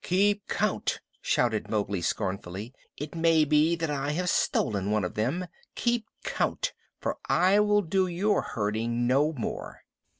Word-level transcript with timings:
"Keep 0.03 0.47
count!" 0.47 0.99
shouted 1.21 1.69
Mowgli 1.69 2.01
scornfully. 2.01 2.73
"It 2.97 3.13
may 3.13 3.45
be 3.45 3.75
that 3.75 3.91
I 3.91 4.13
have 4.13 4.31
stolen 4.31 4.89
one 4.89 5.03
of 5.03 5.13
them. 5.13 5.45
Keep 5.75 6.07
count, 6.23 6.73
for 6.99 7.19
I 7.29 7.59
will 7.59 7.83
do 7.83 8.07
your 8.07 8.41
herding 8.41 9.05
no 9.05 9.31
more. 9.31 9.83